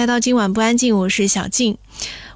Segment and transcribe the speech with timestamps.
[0.00, 1.76] 来到今晚不安静，我是小静。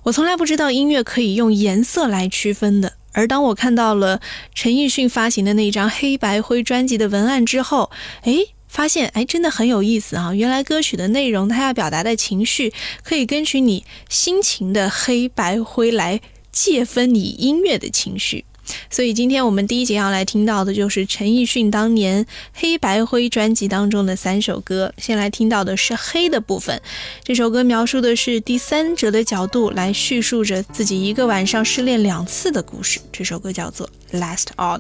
[0.03, 4.21] 我从来不知道音乐可以用颜色来区分的，而当我看到了
[4.55, 7.91] 陈奕迅发行的那张黑白灰专辑的文案之后，
[8.21, 8.37] 哎，
[8.69, 10.35] 发现哎，真的很有意思啊！
[10.35, 12.71] 原来歌曲的内容，它要表达的情绪，
[13.03, 16.21] 可以根据你心情的黑白灰来
[16.53, 18.45] 界分你音乐的情绪。
[18.91, 24.93] 所以今天我们第一节要来听到的就是陈奕迅当年《黑白灰》专辑当中的三首歌。
[24.99, 26.81] 先来听到的是黑的部分，
[27.23, 33.01] 这首歌描述的是第三者的角度来叙述着自己一个晚上失恋两次的故事。
[33.13, 33.89] 这首歌叫做
[34.19, 34.79] 《Last Order》。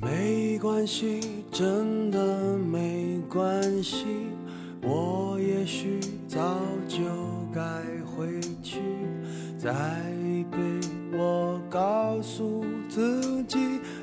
[0.00, 1.20] 没关系，
[1.52, 2.18] 真的
[2.56, 4.04] 没关系，
[4.82, 6.38] 我也许早
[6.88, 6.98] 就
[7.52, 7.60] 该
[8.06, 8.78] 回去，
[9.58, 9.70] 再
[10.50, 10.79] 被。
[11.20, 13.58] 我告诉自己，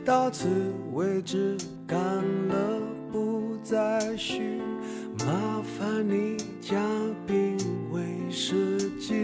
[0.05, 0.47] 到此
[0.93, 1.57] 为止，
[1.87, 2.79] 干了
[3.11, 4.61] 不再续。
[5.17, 5.25] 麻
[5.63, 6.79] 烦你加
[7.25, 7.57] 冰
[7.91, 9.15] 威士忌，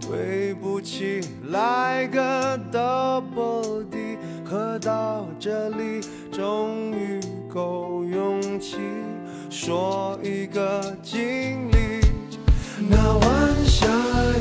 [0.00, 1.20] 对不起，
[1.50, 4.16] 来个 double D。
[4.42, 6.00] 喝到这里，
[6.32, 7.20] 终于
[7.52, 8.78] 够勇气
[9.50, 12.00] 说一个经历。
[12.88, 13.86] 那晚下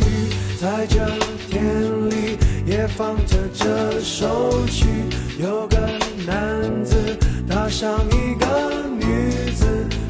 [0.08, 1.06] 雨，在这
[1.50, 2.39] 天里。
[2.80, 4.86] 也放着这首曲，
[5.38, 5.78] 有个
[6.26, 6.96] 男子
[7.46, 9.66] 搭上一个女子，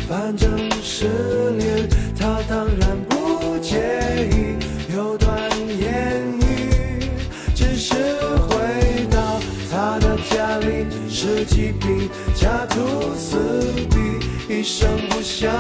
[0.08, 1.08] 反正失
[1.58, 5.36] 恋，他当然不介意有段
[5.80, 7.10] 言语。
[7.56, 7.96] 只是
[8.38, 9.40] 回到
[9.72, 13.98] 他的家里，十几瓶家徒四壁，
[14.48, 15.52] 一声不响，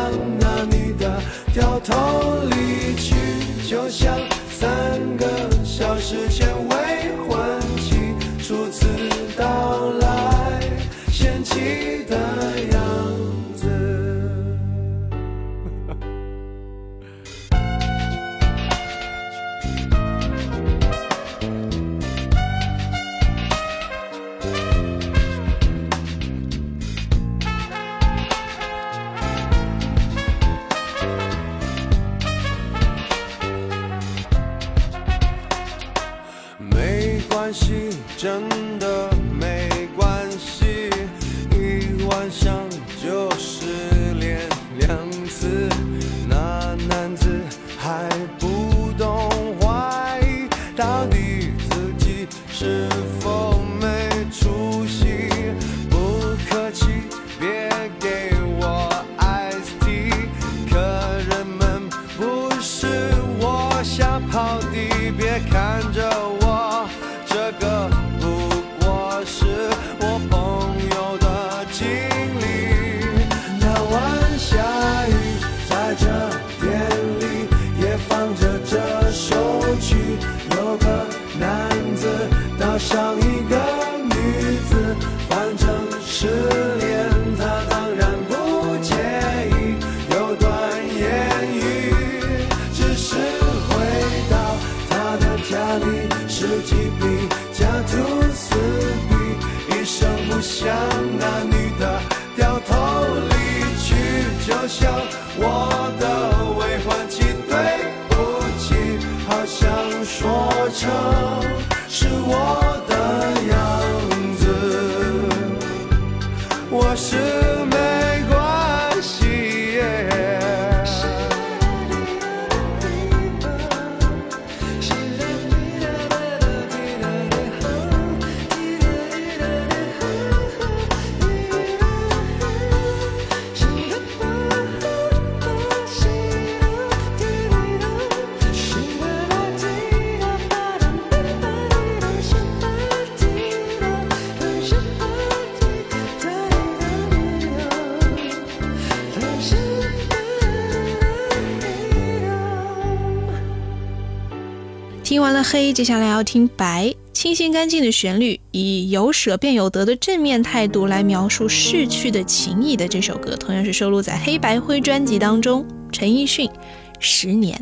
[155.10, 156.94] 听完了黑，接下来要听白。
[157.14, 165.66] 清新干净的旋律，以有舍便有得的正面态度来描述逝去的情谊的这首歌，同样是收录在《黑白灰》专辑当中。
[165.92, 166.48] 陈奕迅，
[167.00, 167.58] 《十年》。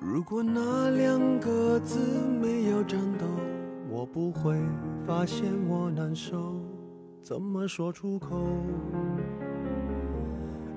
[0.00, 2.00] 如果那两个字
[2.42, 3.24] 没有颤抖，
[3.88, 4.56] 我不会
[5.06, 6.56] 发现我难受，
[7.22, 8.36] 怎么说出口？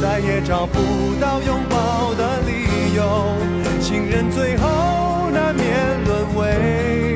[0.00, 0.78] 再也找不
[1.20, 3.36] 到拥抱的理由。
[3.80, 7.15] 情人最后难免沦为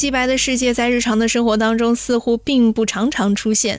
[0.00, 3.78] 即白的世界，在日常的生活当中似乎并不常常出现。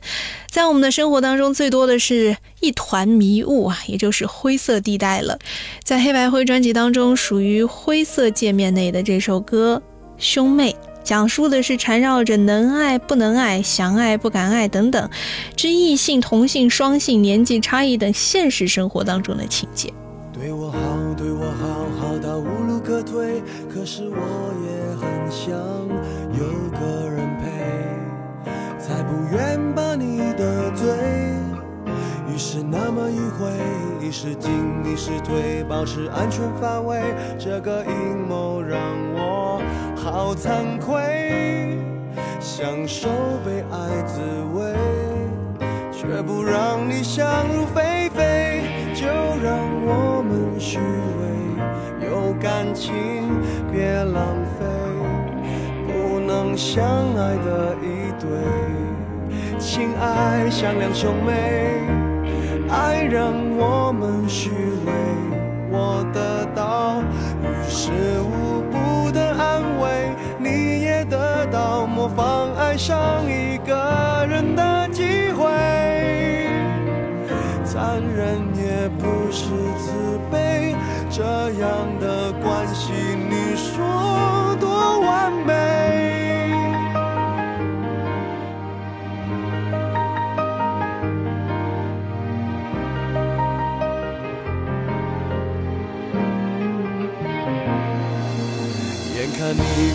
[0.52, 5.40] 在我们的生活当中，最多的是一团迷雾啊，也就是灰色地带了。
[5.84, 9.82] 在黑白灰专辑当中，属于灰色界面内的这首歌
[10.20, 10.72] 《兄妹》，
[11.04, 15.10] 讲述的是缠绕着能爱不能爱、想爱不敢爱等等
[15.56, 19.92] 之异性、同性、双性、年纪差异等现实生活当中的情节。
[20.32, 20.78] 对我好，
[21.18, 23.42] 对我好，好到无路可退。
[23.74, 25.81] 可是我也很想
[29.32, 30.88] 愿把你得罪。
[32.28, 33.50] 于是那么迂回，
[34.06, 34.52] 一时进，
[34.86, 37.02] 一时退，保持安全范围。
[37.40, 37.92] 这个阴
[38.28, 38.80] 谋让
[39.14, 39.62] 我
[39.96, 41.78] 好惭愧，
[42.40, 43.10] 享受
[43.46, 44.20] 被爱滋
[44.54, 44.74] 味，
[45.92, 47.26] 却不让你想
[47.56, 48.64] 入非非。
[48.94, 52.94] 就让我们虚伪，有感情
[53.72, 54.24] 别浪
[54.60, 54.66] 费，
[55.88, 56.84] 不能相
[57.16, 58.30] 爱的一对，
[59.74, 61.32] 情爱像两兄妹，
[62.70, 64.50] 爱让我们虚
[64.86, 64.92] 伪，
[65.72, 67.02] 我得到
[67.42, 75.48] 于事无补的安慰，你也得到模仿爱上一个人的机会，
[77.64, 79.46] 残忍也不是
[79.80, 80.76] 慈悲，
[81.10, 81.50] 这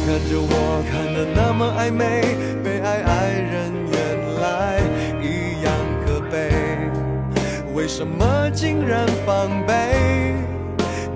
[0.06, 2.22] 看着我看得那么暧昧，
[2.62, 3.96] 被爱爱人原
[4.40, 4.78] 来
[5.20, 5.72] 一样
[6.06, 6.48] 可悲。
[7.74, 9.74] 为什么竟然防备？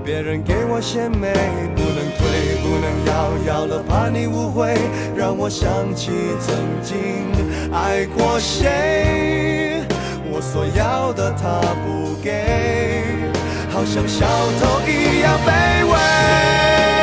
[0.05, 1.33] 别人给我献媚，
[1.77, 4.75] 不能退，不能要，要了怕你误会，
[5.17, 6.99] 让我想起曾经
[7.73, 9.85] 爱过谁。
[10.33, 13.05] 我所要的他不给，
[13.71, 17.00] 好像小偷一样卑微。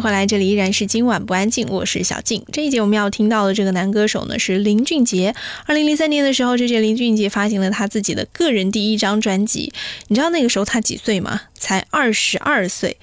[0.00, 2.42] 回来，这里依然是今晚不安静，我是小静。
[2.52, 5.34] 这一节我们要听到的这个男歌手呢是林俊杰。
[5.66, 9.72] 二零零三年的时候，这届林俊杰发行了他自己的个人第一张专辑。
[10.08, 11.42] 你知道那个时候他几岁吗？
[11.54, 12.96] 才二十二岁。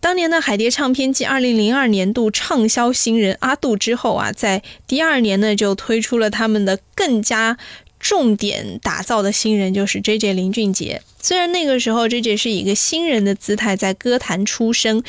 [0.00, 7.56] 当年的海蝶唱片继二零零二年度畅销新人阿杜之后啊，在第二年呢就推出了他们的更加
[8.00, 11.02] 重点打造的新人，就是 J J 林俊杰。
[11.20, 15.02] 虽然那个时候 J J 是以一个新人的姿态在歌坛出生。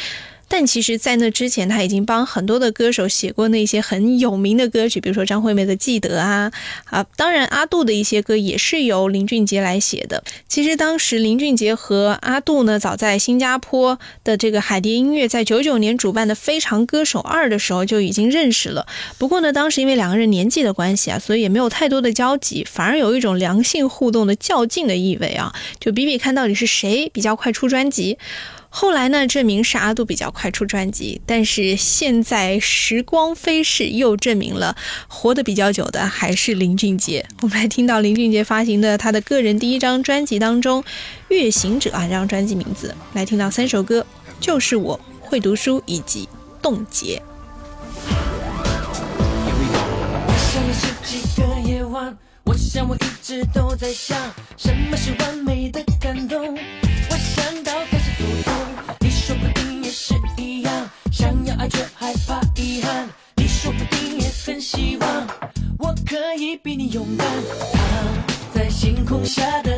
[0.50, 6.52] 但其实，在那之前，他已经帮很多的歌手写过那些很有名的歌曲，比如说张惠妹的《记得》啊，
[6.86, 10.24] 啊，当然阿杜的一些歌也是由林俊杰来写的。
[10.48, 18.88] 其实当时林俊杰和阿杜呢，早在新加坡的这个海蝶音乐在九九年主办的《非常歌手二》的时候就已经认识了。
[19.18, 28.18] 不过呢，当时因为两个人年纪的关系啊，所以也没有太多的交集，反而有一种良性互动的较劲的意味啊，就比比看到底是谁比较快出专辑。
[28.70, 34.76] 后来呢，证明是阿杜比较快出专辑，但是现在时光飞逝，又证明了
[35.08, 37.26] 活得比较久的还是林俊杰。
[37.42, 40.84] 我们来听到林俊杰发行的他的个人第一张专辑当中，
[41.30, 44.06] 《月行者》啊这张专辑名字，来听到三首歌，
[44.40, 46.30] 就是我会读书以及
[46.62, 47.22] 冻结。
[50.28, 54.18] 我想了十几个夜晚，我想我一直都在想，
[54.56, 56.56] 什么是完美的感动。
[61.28, 63.10] 想要爱却害怕遗憾。
[63.36, 65.28] 你说不定也很希望，
[65.78, 67.28] 我可以比你勇敢，
[67.74, 69.77] 躺在星空下的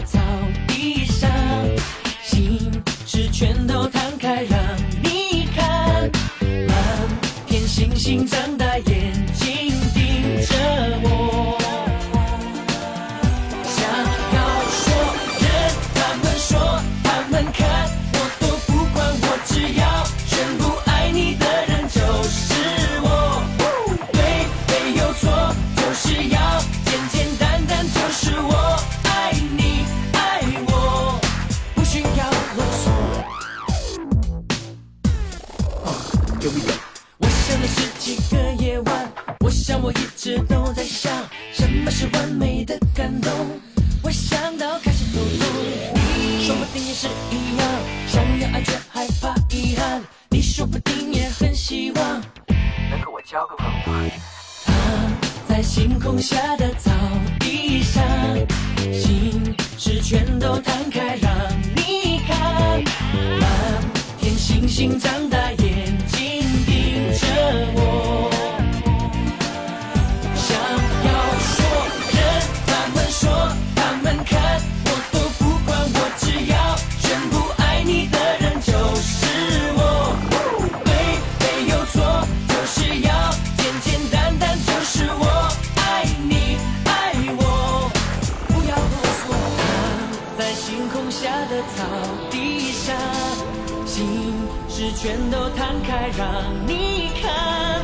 [96.17, 97.81] 让你看，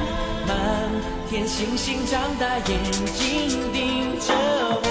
[0.47, 0.55] 满
[1.29, 2.79] 天星星张大眼
[3.13, 4.84] 睛盯着我。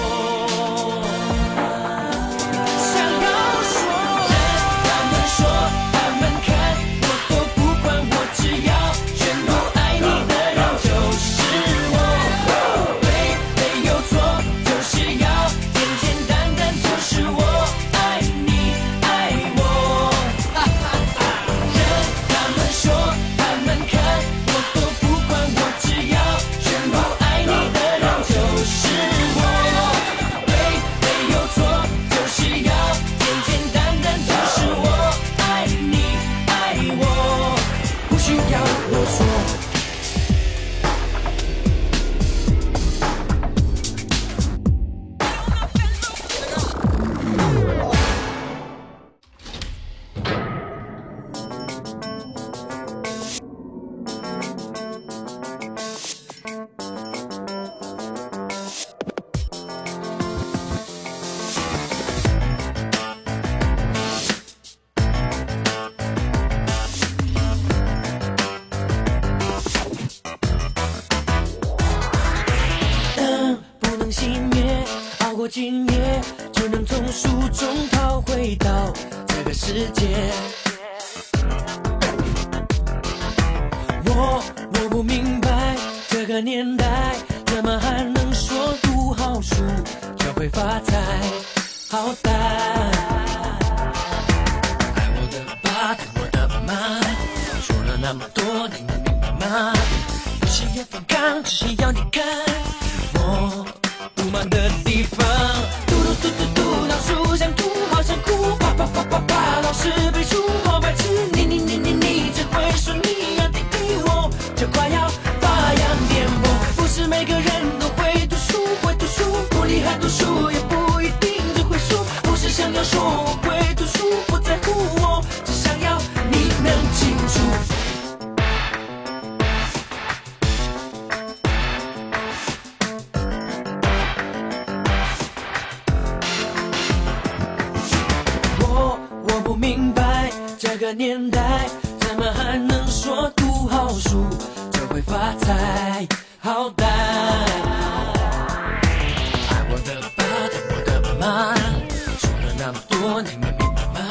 [153.21, 153.57] 你明明
[153.93, 154.01] 白？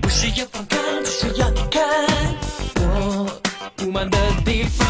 [0.00, 1.82] 不需要反抗，只需要你看
[2.76, 3.40] 我
[3.76, 4.86] 不满的地方。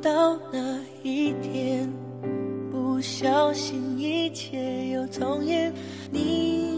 [0.00, 1.90] 到那一天
[2.70, 5.72] 不小心一切又重演
[6.10, 6.70] 你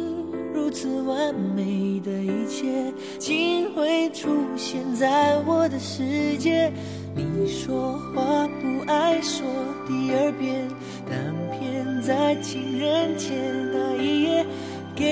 [0.55, 6.73] 如此完美的一切竟会出现在我的世界。
[7.15, 9.45] 你说话不爱说
[9.87, 10.69] 第二遍
[11.09, 13.35] 但偏在情人节
[13.73, 14.47] 那一夜
[14.95, 15.05] 给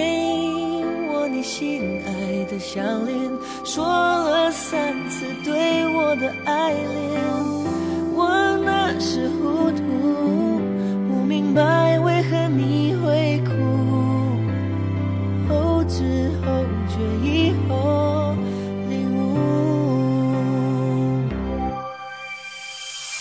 [1.13, 3.19] 我你心爱的项链
[3.65, 7.68] 说了三次对我的爱恋。
[8.21, 10.61] 我那时糊涂，
[11.07, 13.53] 不明白为何你会哭。
[15.49, 18.35] 后知后觉以后
[18.89, 19.17] 领悟。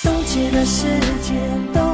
[0.02, 0.88] 冻结的时
[1.22, 1.38] 间
[1.72, 1.87] 都。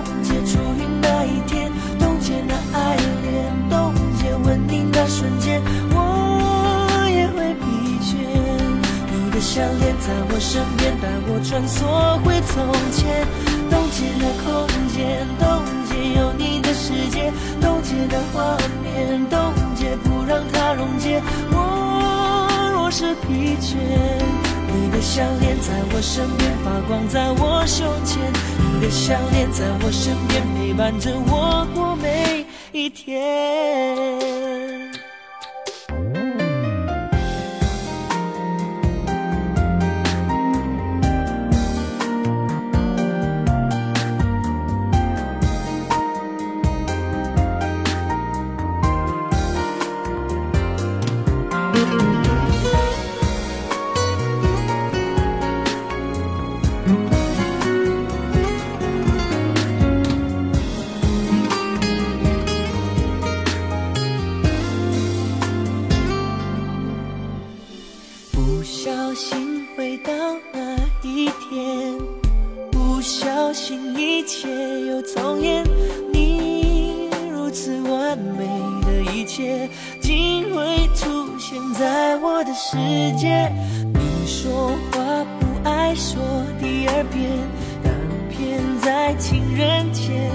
[9.54, 11.86] 你的项链在我身边，带我穿梭
[12.26, 13.22] 回从前。
[13.70, 15.46] 冻结了空间，冻
[15.86, 17.32] 结有你的世界。
[17.62, 21.22] 冻结的画面，冻结不让它溶解。
[21.52, 23.78] 我若是疲倦，
[24.74, 28.20] 你的项链在我身边，发光在我胸前。
[28.58, 34.43] 你的项链在我身边，陪伴着我过每一天。
[83.94, 86.22] 你说话不爱说
[86.60, 87.30] 第二遍，
[87.84, 87.94] 但
[88.30, 90.30] 偏在情人节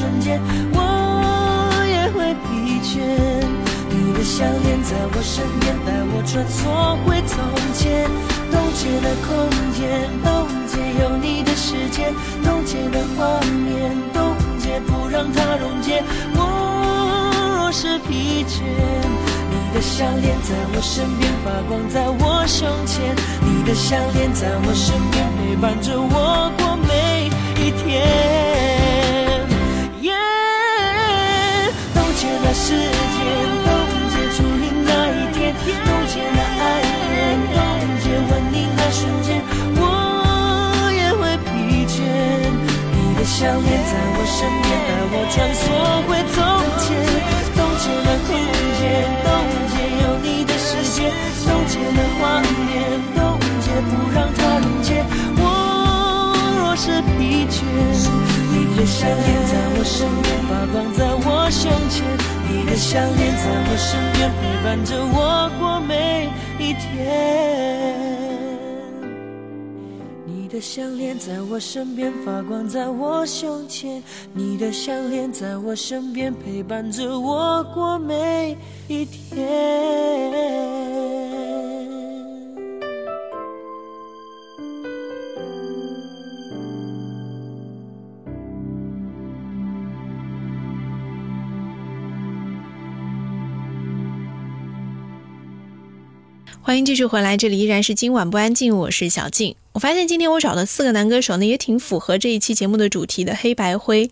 [0.00, 0.40] 瞬间，
[0.72, 0.80] 我
[1.84, 3.04] 也会疲倦。
[3.90, 7.36] 你的项链在我身边，带我穿梭回从
[7.74, 8.08] 前，
[8.50, 9.28] 冻结那空
[9.76, 16.02] 间，冻结有你的时间，冻结的画面，冻结不让它溶解。
[16.34, 18.64] 我若是疲倦。
[19.52, 23.14] 你的项链在我身边发光，在我胸前。
[23.44, 27.28] 你的项链在我身边陪伴着我过每
[27.60, 28.49] 一天。
[43.40, 45.64] 项链在我身边，带我穿梭
[46.04, 46.36] 回从
[46.76, 46.92] 前。
[47.56, 48.36] 冻结那空
[48.76, 49.32] 间，冻
[49.72, 51.08] 结有你的世界，
[51.48, 55.02] 冻结那画面，冻结不让它溶解。
[55.38, 57.64] 我若是疲倦，
[58.52, 62.04] 你的项链在我身边发光，在我胸前。
[62.46, 67.99] 你的项链在我身边陪伴着我过每一天。
[70.50, 74.02] 的项链在我身边发光，在我胸前。
[74.34, 78.58] 你的项链在我身边陪伴着我过每
[78.88, 80.89] 一天。
[96.70, 99.56] 欢迎继续回来，这里依然是今晚不安静，我是小静。
[99.72, 104.08] 我发现今天我找的四个男歌手呢，也挺符合这一期节目的主题的黑白灰。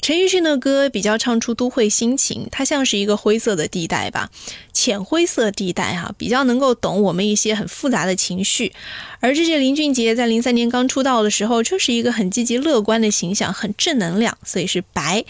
[0.00, 4.30] 陈奕迅的歌比较唱出都会心情，它像是一个灰色的地带吧，
[4.72, 8.72] 浅灰色地带哈、比较能够懂我们一些很复杂的情绪。
[9.20, 15.22] 而这些林俊杰在零三年刚出道的时候，就是一个很积极乐观的形象，很正能量，所以是白。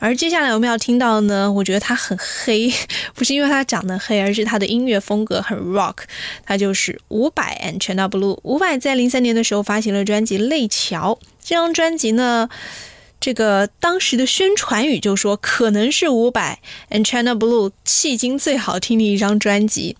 [0.00, 2.72] 而接下来我们要听到呢，我觉得他很黑，
[3.14, 5.98] 不是因为他长得黑，而是他的音乐风格很 rock。
[6.44, 8.38] 他就是伍佰 and China Blue。
[8.42, 12.48] 伍佰在零三年的时候发行了专辑《泪桥》，这张专辑呢。
[13.20, 16.58] 这个当时的宣传语就说，可能是伍佰
[16.90, 19.96] and China Blue 迄今最好听的一张专辑。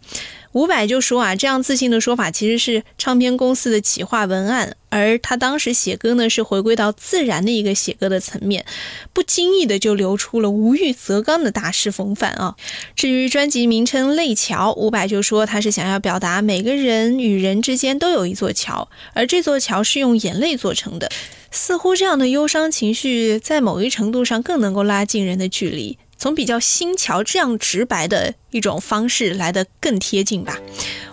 [0.53, 8.65] 伍佰就说啊，这样自信的说法其实是唱片公司的企划文案，而他当时写歌呢是回归到自然的一个写歌的层面，
[9.13, 12.57] 不经意的就流出了无欲则刚的大师风范啊。
[12.97, 21.11] 至于专辑名称《泪桥》，伍佰就说他是想要表达每个人与人之间都有一座桥，而这座桥是用眼泪做成的。
[21.51, 30.59] 似乎这样的忧伤情绪，在某一程度上更能够拉近人的距离，从比较新桥这样直白的一种方式来得更贴近吧。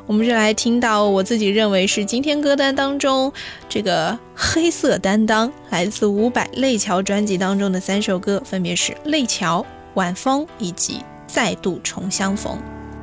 [0.07, 3.33] 我们就来听到我自己认为是今天歌单当中
[3.67, 9.61] 这个黑色担当，来自伍佰《泪桥》专辑当中的三首歌，分别是《泪桥》、
[9.95, 12.57] 《晚风》以及《再度重相逢》。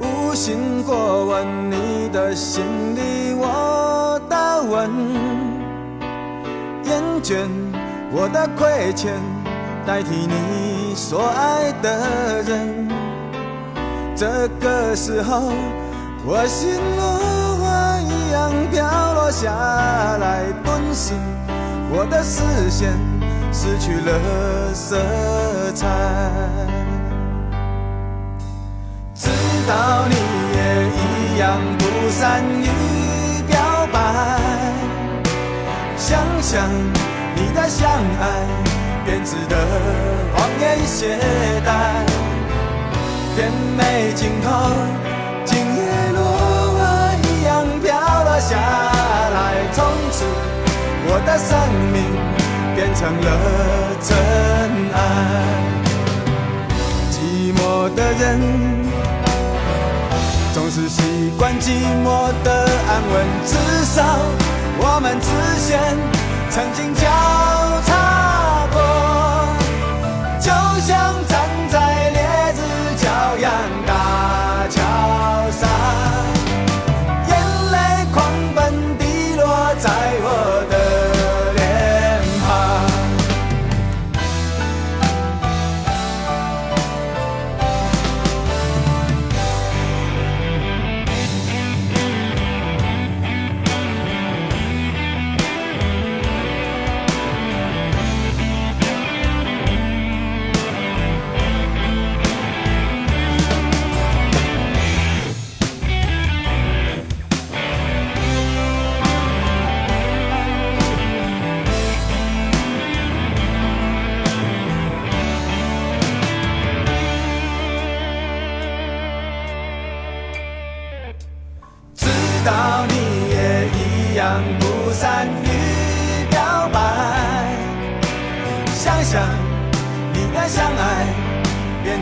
[0.04, 2.62] 无心过问你的心
[2.94, 4.90] 里我的问，
[6.84, 7.48] 厌倦
[8.10, 9.12] 我的亏欠，
[9.86, 12.88] 代替你所爱的人。
[14.14, 15.52] 这个时候，
[16.24, 17.02] 我心如
[17.62, 19.50] 花一样飘落下
[20.18, 21.12] 来，顿时
[21.90, 22.92] 我的视线
[23.52, 24.96] 失去了色
[25.74, 25.86] 彩。
[29.14, 29.28] 知
[29.68, 30.14] 道你
[30.56, 30.58] 也
[30.90, 32.66] 一样不善于
[33.48, 34.31] 表白，
[36.12, 36.68] 想想
[37.34, 38.22] 你的相爱，
[39.06, 39.56] 编织的
[40.34, 41.16] 谎言懈
[41.64, 42.04] 怠，
[43.34, 44.50] 甜美尽头，
[45.46, 49.36] 今夜如花一样飘落下来，
[49.72, 50.26] 从此
[51.06, 51.50] 我的生
[51.94, 52.04] 命
[52.76, 53.26] 变成了
[54.02, 54.14] 尘
[54.92, 54.96] 埃。
[57.10, 57.16] 寂
[57.56, 58.22] 寞的人
[60.52, 61.70] 总是习惯寂
[62.04, 64.04] 寞的安稳，至少
[64.78, 65.28] 我们之
[65.68, 65.78] 间
[66.50, 67.61] 曾经交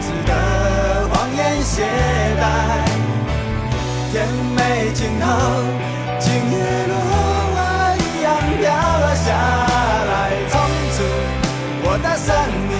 [0.00, 0.32] 编织的
[1.12, 1.84] 谎言懈
[2.40, 2.42] 怠，
[4.10, 5.26] 甜美尽头，
[6.18, 6.56] 今夜
[6.88, 6.92] 如
[7.54, 9.28] 花一样飘了下
[10.10, 10.12] 来，
[10.48, 10.58] 从
[10.92, 10.96] 此
[11.82, 12.28] 我的生
[12.66, 12.72] 命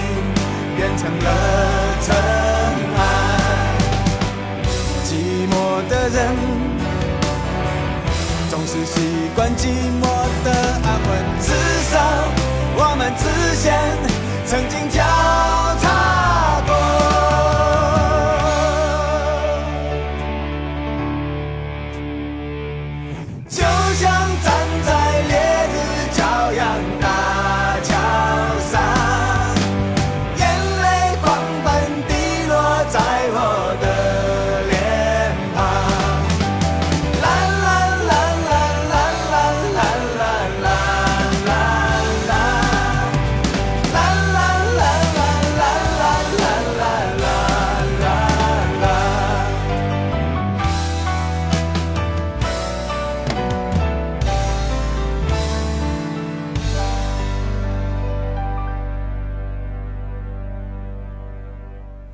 [0.75, 1.27] 变成了
[2.01, 2.09] 尘
[2.97, 2.99] 埃，
[5.05, 5.09] 寂
[5.51, 5.53] 寞
[5.87, 6.19] 的人。
[8.49, 9.67] 总是习惯寂
[10.01, 10.03] 寞
[10.43, 10.51] 的
[10.83, 11.47] 安稳，至
[11.91, 11.93] 少
[12.75, 13.23] 我们之
[13.61, 13.71] 间
[14.45, 14.99] 曾经交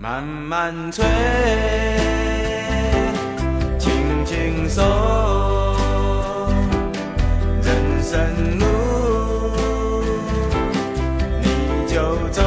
[0.10, 1.04] 慢慢吹，
[3.78, 3.92] 轻
[4.26, 4.82] 轻松，
[7.62, 8.66] 人生路
[11.42, 12.42] 你就走。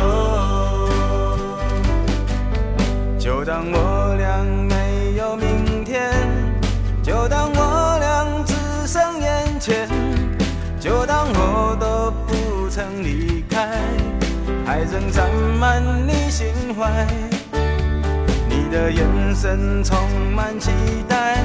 [3.18, 6.10] 就当我俩没有明天，
[7.02, 8.54] 就当我俩只
[8.86, 9.86] 剩眼前，
[10.80, 13.68] 就当我都不曾离开，
[14.64, 17.06] 还仍占满你心怀。
[18.70, 19.04] 你的眼
[19.34, 19.98] 神充
[20.32, 20.70] 满期
[21.08, 21.42] 待，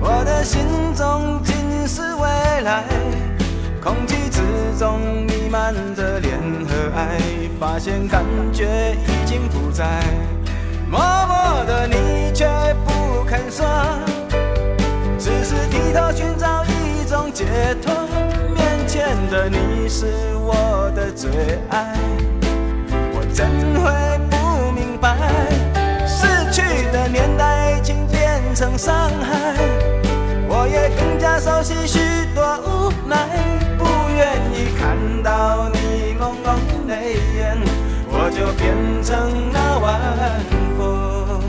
[0.00, 0.62] 我的心
[0.94, 1.56] 中尽
[1.88, 2.84] 是未来。
[3.82, 4.40] 空气之
[4.78, 7.18] 中弥漫着恋和爱，
[7.58, 10.00] 发现感觉已经不在。
[10.88, 12.46] 默默的你却
[12.84, 13.66] 不肯说，
[15.18, 17.44] 只是低头寻找一种解
[17.82, 17.92] 脱。
[18.54, 20.06] 面前的你是
[20.36, 21.28] 我的最
[21.70, 21.98] 爱，
[23.16, 23.44] 我怎
[23.82, 23.90] 会
[24.30, 25.16] 不明白？
[28.56, 29.54] 成伤害，
[30.48, 31.98] 我也更加熟悉许
[32.34, 33.28] 多无奈，
[33.76, 36.56] 不愿意看到你朦胧
[36.88, 37.58] 泪眼，
[38.08, 40.00] 我就变成那晚
[40.78, 41.44] 风，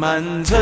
[0.00, 0.56] 满醉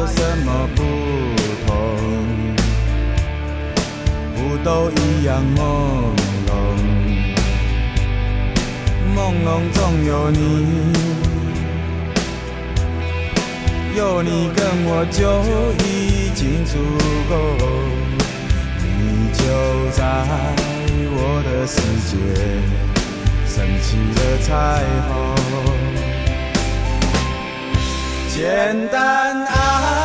[0.00, 0.82] 有什么不
[1.66, 1.68] 同？
[4.34, 5.58] 不都一样朦
[6.46, 6.50] 胧，
[9.14, 10.38] 朦胧中有你，
[13.94, 15.20] 有你跟我就
[15.84, 15.86] 已
[16.34, 16.78] 经足
[17.28, 17.32] 够。
[18.78, 18.88] 你
[19.34, 19.42] 就
[19.92, 20.00] 在
[21.12, 21.76] 我的世
[22.08, 22.16] 界
[23.46, 23.86] 升起
[24.16, 24.48] 了彩
[25.06, 25.10] 虹，
[28.32, 29.99] 简单爱。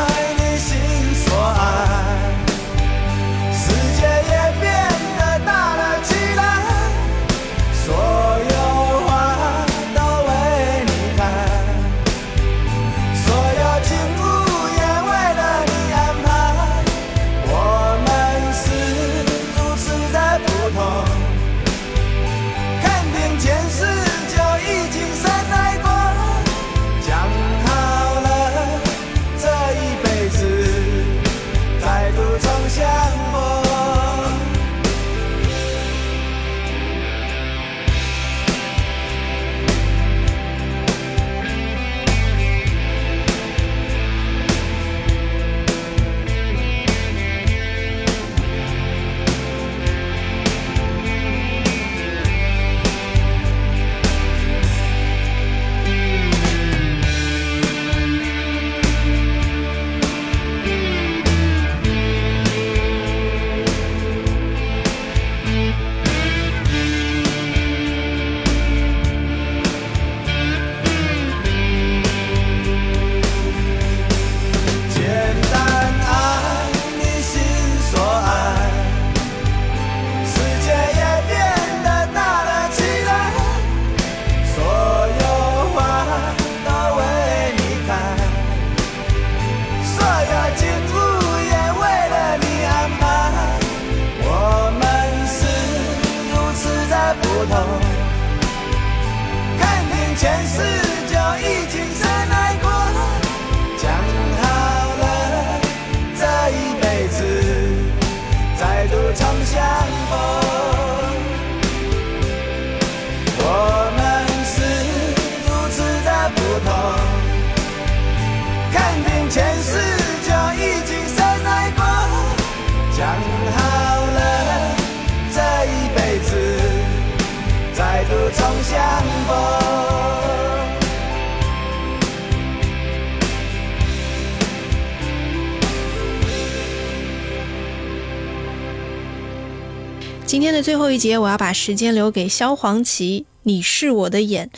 [140.27, 143.25] 今天的最后一节，我要把时间留给萧煌奇。
[143.43, 144.49] 你是我的眼。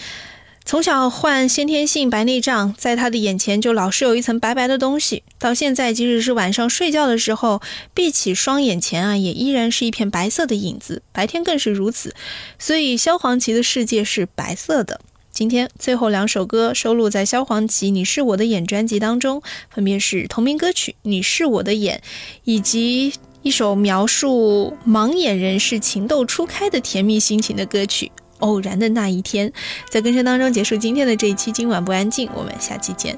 [0.64, 5.24] 从小患先天性白内障，在他的眼前就老是有一层白白的东西。
[5.38, 7.62] 到现在，即使是晚上睡觉的时候，
[7.94, 12.16] 闭起双眼前啊，也依然是一片白色的影子，白天更是如此。
[12.58, 15.02] 所以，萧煌奇的世界是白色的。
[15.32, 22.02] 今天最后两首歌收录在萧煌奇《你是我的眼》专辑当中，分别是同名歌曲《你是我的眼》，
[22.44, 28.06] 以及一首描述盲眼人士情窦初开的甜蜜心情的歌曲
[28.40, 29.50] 《偶然的那一天》。
[29.90, 33.18] 在歌声当中结束今天的这一期《今晚不安静》，我们下期见。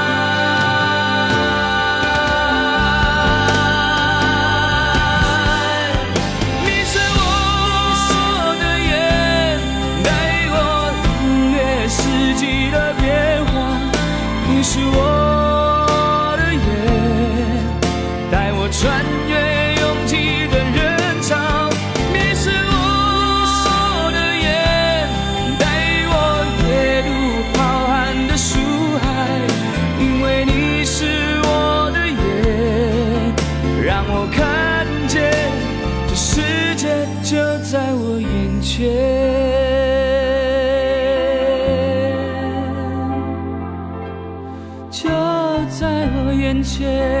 [46.83, 47.20] 我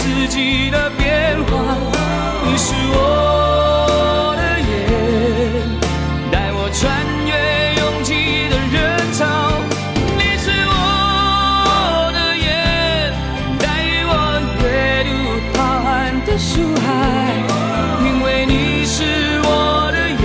[0.00, 1.76] 四季的变化。
[2.46, 4.72] 你是我的眼，
[6.32, 6.80] 带我穿
[7.28, 7.32] 越
[7.78, 8.78] 拥挤的人
[9.12, 9.20] 潮。
[10.16, 10.74] 你是我
[12.14, 12.48] 的眼，
[13.58, 13.62] 带
[14.08, 14.12] 我
[14.64, 15.08] 阅读
[15.58, 15.88] 浩瀚
[16.24, 16.48] 的书
[16.80, 16.84] 海。
[18.06, 19.04] 因为你是
[19.44, 19.48] 我
[19.92, 20.24] 的眼，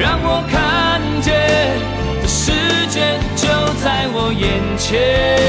[0.00, 0.54] 让我看
[1.20, 1.28] 见
[2.22, 2.40] 这世
[2.88, 3.46] 界就
[3.84, 4.44] 在我眼
[4.78, 5.45] 前。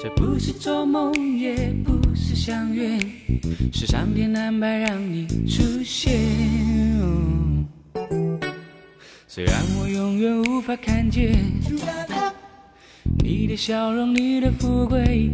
[0.00, 1.54] 这不是做梦，也
[1.84, 2.98] 不是相约，
[3.72, 6.18] 是上天安排让你出现。
[9.26, 11.32] 虽然我永远无法看见
[13.22, 15.30] 你的笑容，你的富贵，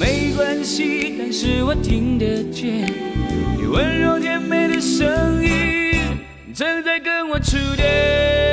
[0.00, 2.90] 没关系，但是我听得见
[3.56, 6.00] 你温柔甜美的声音，
[6.54, 8.49] 正在跟我触电。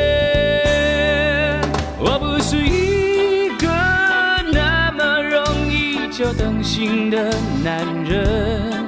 [6.68, 8.84] 心的男人，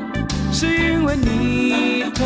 [0.51, 2.25] 是因为你特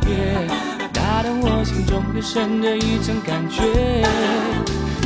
[0.00, 0.48] 别，
[0.94, 3.62] 打动我心中更深的一层感觉。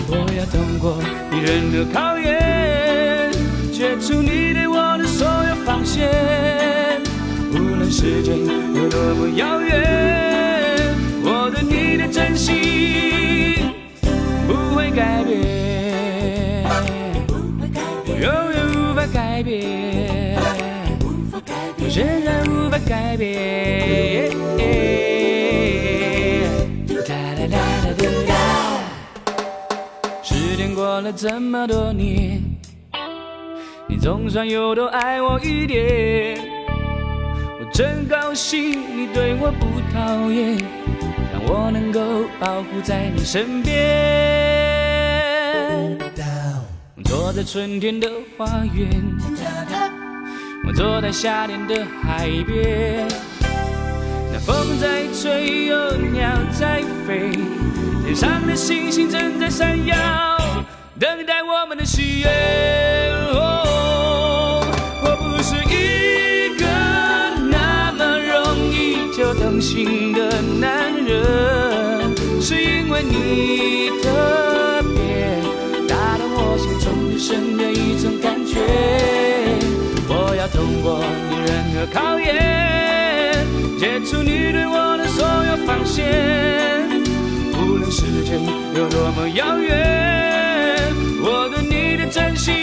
[0.08, 0.96] 我要通过
[1.32, 3.32] 你任何考验，
[3.72, 7.02] 解除你对我的所有防线。
[7.50, 10.05] 无论时间有多么遥远，
[22.86, 24.30] 改变。
[30.22, 32.40] 时间过了这么多年，
[33.88, 36.38] 你总算又多爱我一点。
[37.58, 40.56] 我真高兴你对我不讨厌，
[41.32, 42.00] 让我能够
[42.38, 43.76] 保护在你身边。
[47.04, 48.88] 坐在春天的花园，
[50.76, 53.08] 坐在夏天的海边。
[54.30, 57.30] 那风在吹，有鸟在飞，
[58.04, 59.96] 天上的星星正在闪耀，
[61.00, 62.28] 等待我们的喜悦。
[63.32, 64.62] 哦，
[65.02, 66.66] 我不是一个
[67.48, 75.40] 那么容易就动心的男人，是因为你特别
[75.88, 78.60] 打动我心中更深的一种感觉。
[81.76, 83.46] 的考验，
[83.78, 86.88] 解除你对我的所有防线。
[87.52, 88.40] 无论时间
[88.74, 92.54] 有多么遥远，我对你的真心